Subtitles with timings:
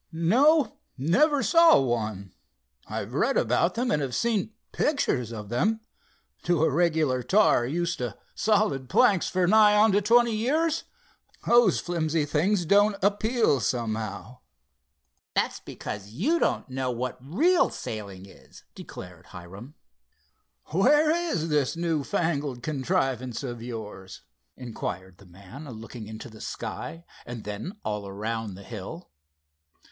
[0.11, 2.33] "No, never saw one.
[2.87, 5.79] I've read about them and have seen pictures of them.
[6.45, 10.85] To a regular tar, used to solid planks for nigh onto twenty years,
[11.45, 14.39] those flimsy things don't appeal, somehow."
[15.35, 19.75] "That's because you don't know what real sailing is," declared Hiram.
[20.71, 24.23] "Where is this new fangled contrivance of yours?"
[24.57, 29.11] inquired the man, looking into the sky and then all around the hill.